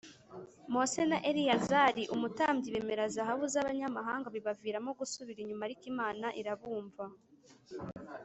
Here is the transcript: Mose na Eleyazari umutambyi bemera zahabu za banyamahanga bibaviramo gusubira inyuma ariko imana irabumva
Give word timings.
Mose 0.73 1.01
na 1.11 1.17
Eleyazari 1.29 2.03
umutambyi 2.15 2.67
bemera 2.75 3.05
zahabu 3.15 3.45
za 3.53 3.65
banyamahanga 3.67 4.27
bibaviramo 4.35 4.89
gusubira 4.99 5.39
inyuma 5.41 5.63
ariko 5.67 5.83
imana 5.93 6.27
irabumva 6.41 7.05